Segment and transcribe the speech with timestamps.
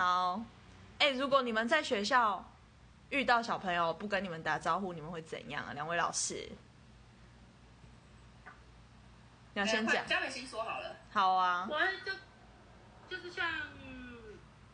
[0.00, 0.42] 好，
[0.98, 2.42] 哎、如果你们在学校
[3.10, 5.74] 遇到小朋友不跟你们打招呼，你们会怎样啊？
[5.74, 6.50] 两位老师，
[9.52, 10.06] 你要先讲。
[10.06, 10.96] 嘉美先说好了。
[11.12, 12.14] 好啊，我就
[13.14, 13.46] 就是像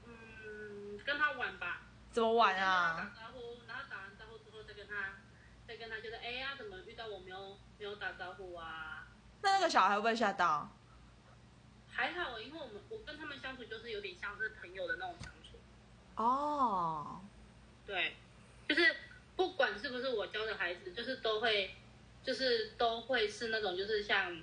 [0.05, 1.81] 嗯跟他玩吧，
[2.13, 2.95] 怎么玩啊？
[2.97, 4.95] 打招呼，然后打完招呼之后再跟他
[5.67, 9.09] 再跟他就是哎呀怎么遇到我没有没有打招呼啊？
[9.43, 10.71] 那那个小孩会不会吓到？
[13.07, 15.57] 跟他们相处就是有点像是朋友的那种相处，
[16.17, 17.21] 哦，
[17.87, 18.17] 对，
[18.69, 18.97] 就是
[19.37, 21.75] 不管是不是我教的孩子，就是都会
[22.25, 24.43] 就是都会是那种就是像。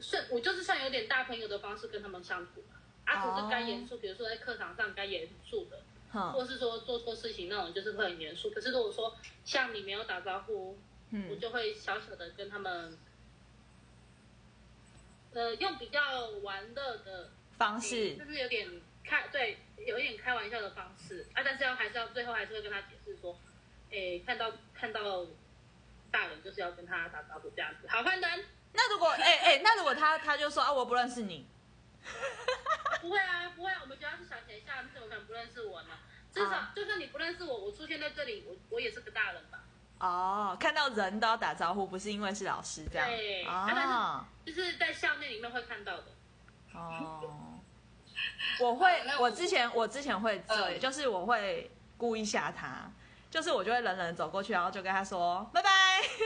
[0.00, 2.80] 算，我就是像有点大朋友的方式跟他们相处吧。
[3.04, 5.80] 啊，只是该严肃，比如说在课堂上该严肃的，
[6.32, 8.50] 或是说做错事情那种，就是会很严肃。
[8.50, 10.76] 可是如果说像你没有打招呼，我
[11.10, 12.98] 嗯，就会小小的跟他们，
[15.34, 18.68] 呃，用比较玩乐的方式就是有点
[19.04, 23.38] 开对，有一点开玩笑的方式啊，但是要还是要最后还是会跟他解释说，
[23.90, 25.26] 诶，看到看到
[26.10, 27.88] 大人就是要跟他打招呼这样子。
[27.88, 28.44] 好，换人。
[28.74, 31.46] 那如果哎哎、那如果他他就说啊我不认识你，
[33.00, 35.88] 不会啊，不会、啊，我们主要是小学校，你怎么可能不认识我呢？
[36.32, 39.64] 至少、啊就算你不认识我，我出现在这里，我我也是个大人吧。
[40.02, 46.04] 哦，看到人都要打招呼，不是因为是老师这样对啊就是在校内里面会看到的。
[46.74, 47.60] 哦。
[48.58, 52.90] 我会，我我之前我之前会这样，嗯就是我会故意吓他，
[53.30, 55.70] 就是我就会冷冷地走过去，然后就跟他说拜拜。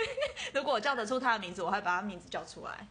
[0.54, 2.88] 如果我叫得出他的名字，我会把他名字叫出来。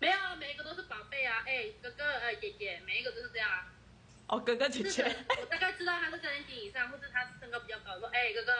[0.00, 3.66] 没有啊，每一个都是宝贝啊，哎，哥哥，哎，姐姐，每一个都是这样啊。
[4.26, 8.52] 哦，哥哥姐姐，我大概知道他是三年级以上，或是他身高比较高，我说，哎，哥哥，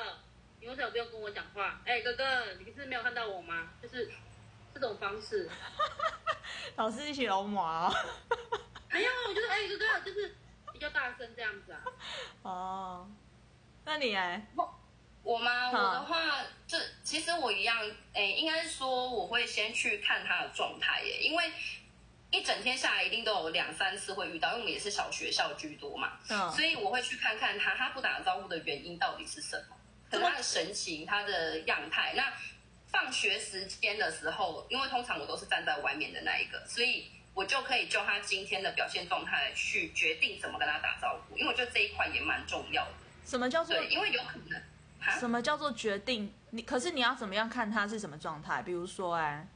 [0.60, 1.80] 你为什么不用跟我讲话？
[1.84, 2.24] 哎，哥哥，
[2.58, 3.70] 你是没有看到我吗？
[3.82, 4.10] 就是
[4.74, 5.48] 这种方式。
[6.76, 7.94] 老师一起龙马哦。
[8.90, 10.34] 没有，我就是哎，哥哥，就是
[10.72, 11.80] 比较大声这样子啊。
[12.42, 13.10] 哦，
[13.84, 14.46] 那你哎，
[15.22, 15.70] 我吗？
[15.70, 17.78] 我的话，这其实我一样，
[18.14, 21.52] 诶，应该是说我会先去看他的状态耶，因为
[22.30, 29.76] 一整天下来一定都有两三次会遇到，因为我们也是小学校居多嘛，嗯所以我会去看看他，他不打招呼的原因到底是什么，
[30.10, 32.14] 可能他的神情、他的样态。
[32.16, 32.32] 那
[32.90, 42.92] 放学时间的时候，因为通常我都是站在外面的那一个，所以我就可以就他今天的表现状态去决定怎么跟他打招呼，因为我觉得这一块也蛮重要的。
[43.26, 46.32] 什么叫做对，因为有可能，什么叫做决定？
[46.50, 48.62] 你可是你要怎么样看他是什么状态？
[48.62, 49.46] 比如说哎，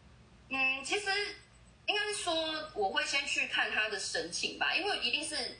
[0.51, 1.11] 嗯，其实
[1.87, 5.57] 应该是说，我会先去看他的神情吧，因为一定是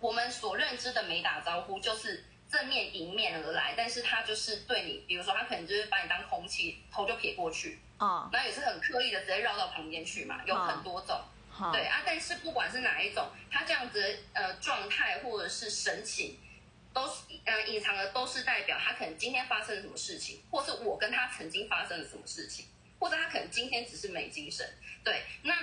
[0.00, 11.20] 我们所认知的没打招呼，就是正面迎面而来，但是他就是对你，比如说他可能就是把你当空气，头就撇过去，啊、然后也是很刻意的直接绕到旁边去嘛，有很多种。
[11.50, 16.38] 好，对啊，但是不管是哪一种，他这样子的呃状态或者是神情，
[16.94, 22.66] 都是呃隐藏的都是代表他可能今天发生了什么事情，或是我跟他曾经发生了什么事情，
[22.98, 24.66] 或者他可能今天只是没精神。
[25.04, 25.54] 对，那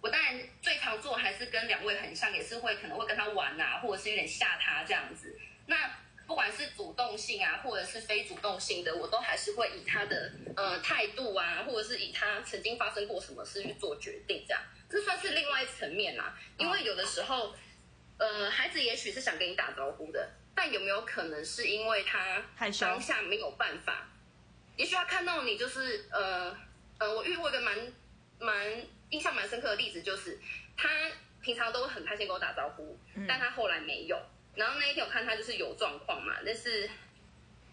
[0.00, 5.38] 我当然最常做还是跟两位很像，也是会可能会跟他玩啊，或者是有点吓他这样子。
[5.66, 5.76] 那
[6.30, 17.52] 不管是主动性啊，或者是非主动性的，我都还是会以他的呃态度啊，或者是以他曾经发生过什么事去做决定，这样这算是另外一层面啦、因为有的时候，
[18.16, 22.40] 呃，孩子也许是想跟你打招呼的，但有没有可能是因为他
[22.78, 24.06] 当下没有办法？
[24.76, 26.56] 也许他看到你就是呃
[26.98, 27.76] 呃，我遇过一个蛮
[28.38, 30.38] 蛮印象蛮深刻的例子，就是
[30.76, 31.10] 他
[31.42, 34.16] 平常都会很开心跟我打招呼，但他后来没有。
[34.54, 36.88] 然后那一天我看他就是有状况嘛，但是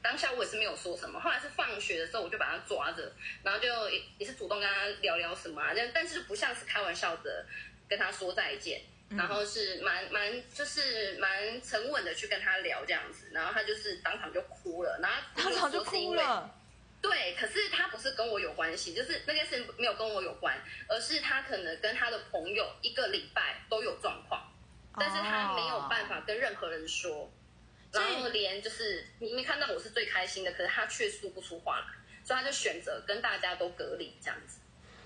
[0.01, 1.19] 当下我也是没有说什么。
[1.19, 3.11] 后来是放学的时候，我就把他抓着，
[3.43, 7.45] 然后就也也是主动跟他聊聊什么啊，但但是不像是开玩笑的
[7.89, 16.53] 跟他说再见，然后是蛮蛮就是蛮沉稳的去跟他聊这样子，然后他就是当场就哭了，然后当场就哭了。
[16.99, 20.57] 对，可是他不是跟我有关系，就是那件事情没有跟我有关，
[20.87, 24.46] 而是他可能跟他的朋友一个礼拜都有状况，
[24.99, 27.29] 但是他没有办法跟任何人说，
[27.91, 31.85] 然后连就是明明看到我是最开心的，可是他却说不出话来，
[32.23, 34.59] 所以他就选择跟大家都隔离这样子。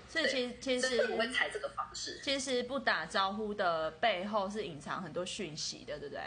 [0.08, 2.20] 所以其实其所以我会实采这个方式。
[2.22, 6.22] 其实不打招呼的背后是隐藏很多讯息的，对不对？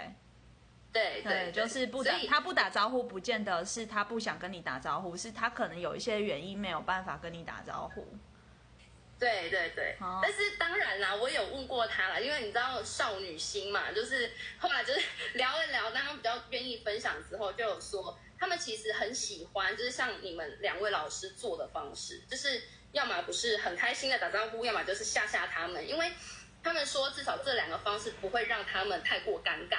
[0.91, 8.07] 对对，就是不打他不打招呼，不见得是他不想跟你打招呼，是他可能有一些原因没有办法跟你打招呼。
[9.17, 14.29] 对对对，哦但是当然啦，我有问过他啦，因为你知道少女心嘛，就是
[14.59, 15.01] 后来就是
[15.35, 26.11] 聊一聊，当他比较愿意分享之后，就有说他们其实很喜欢，就是像你们两位老师做的方式，就是要么不是很开心的打招呼，要么就是吓吓他们，因为
[26.61, 29.77] 他们说至少这两个方式不会让他们太过尴尬，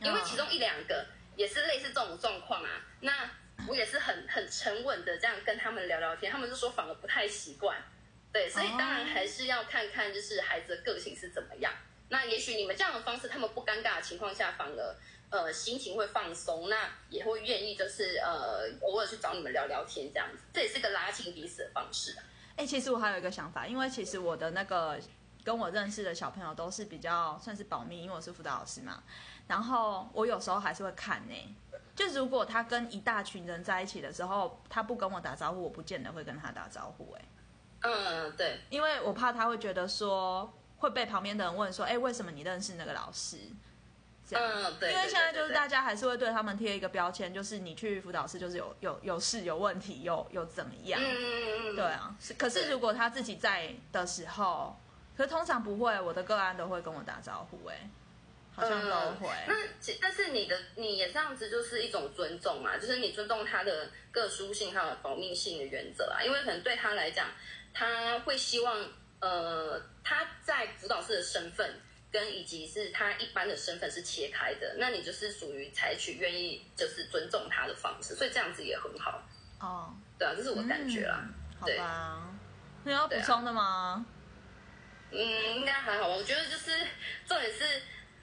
[0.00, 1.04] 因为其中一两个
[1.34, 2.70] 也是类似这种状况啊。
[3.00, 3.28] 那
[3.66, 7.76] 我也是很很沉稳的这样跟他们聊聊天，他们就说反而不太习惯。
[8.36, 11.72] 对，所以当然还是要看看就是孩子的个性是怎么样。
[12.10, 14.94] 那也许你们这样的方式，他们不尴尬的情况下，反而
[15.30, 22.12] 呃心情会放松，那也会愿意就是呃偶尔去找你们聊聊天这样子，这也是个拉近彼此的方式。
[22.18, 22.24] 啊
[22.56, 25.00] 哎、其实我还有一个想法，因为其实我的那个
[25.42, 29.02] 跟我认识的小朋友都是比较算是保密，因为我是辅导老师嘛。
[29.48, 31.56] 然后我有时候还是会看呢、
[31.94, 37.24] 就如果他跟一大群人在一起的时候，他不跟我打招呼，我不见得会跟他打招呼、哎，
[37.82, 43.36] 嗯，对，因为我怕他会觉得说会被旁边的人问说，哎、为什么你认识那个老师？
[44.28, 44.44] 这样。
[44.44, 45.68] 嗯，对，因为现在就是大。
[45.68, 51.00] 家还是会对他们贴一个标签，就是你去辅导室就是有有有事有问题有有怎么样？
[51.00, 54.76] 嗯嗯嗯嗯，对啊，是可是如果他自己在的时候，
[55.16, 57.88] 可是通常不会，我的个案都会跟我打招呼、哎，
[58.54, 58.90] 好像都
[59.20, 59.28] 会。
[59.28, 67.26] 嗯那其但是你的你也这样子就是一种尊重嘛，就是你尊重他的个殊性还有保密性的原则啊，因为可能对他来讲，
[67.78, 68.88] 他会希望
[69.20, 71.78] 呃他在辅导室的身份
[72.10, 79.22] 跟以及是他一般的身份是切开的，那你就是属于采取愿意就是尊重他的方式，所以这样子也很好，
[79.60, 81.20] 哦，对啊，这是我感觉啦。
[81.22, 82.22] 嗯好对吧。
[82.84, 84.04] 你有要补充的吗？
[85.10, 86.14] 嗯，应该还好吧。
[86.14, 86.70] 我觉得就是
[87.26, 87.64] 重点是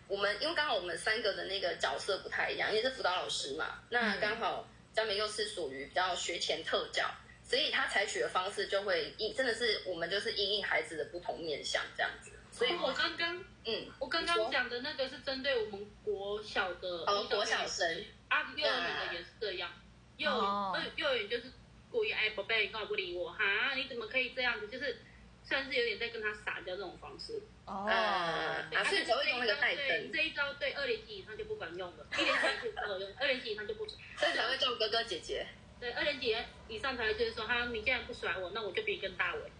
[0.07, 7.09] 我们，因为刚好我们三个的那个角色不太一样，因为是辅导老师嘛，那嗯刚好佳美又是属于比较学前特教，
[7.53, 12.31] 所以他采取的方式就会因真的是我们就是因应孩子的不同面向这样子。
[12.51, 19.71] 所以我刚刚嗯，我刚刚讲的那个是针对我们国小的哦国小生啊，幼儿园的也是这样，
[20.17, 21.43] 幼哦儿幼儿园就是
[21.91, 23.75] 故意哎宝贝，你干嘛不理我哈？
[23.75, 24.67] 你怎么可以这样子？
[24.67, 24.97] 就是
[25.43, 27.39] 算是有点在跟他撒娇这种方式。
[27.67, 33.95] 哦，啊对所以才会用那个带灯这一招对二年级以上就不管用了，一年级就不管用，二年级以上就不准。
[34.17, 35.45] 所以才会叫哥哥姐姐。
[35.83, 36.33] 对，二年级
[36.69, 39.51] 以上才会就是说，他，你既然不甩我，那我就比你更大尾。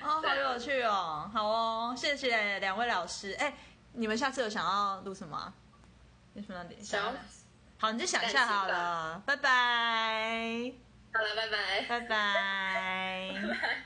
[0.00, 3.30] 哦，好有趣哦，好哦，谢谢两位老师。
[3.34, 3.54] 哎，
[3.92, 5.54] 你们下次有想要录什么啊？
[6.34, 6.82] 有什么点？
[6.82, 7.12] 想要
[7.78, 10.72] 好，你就想一下好了，拜拜，
[11.14, 11.82] 好了，拜拜。
[11.88, 13.30] 拜拜。
[13.40, 13.82] 拜拜。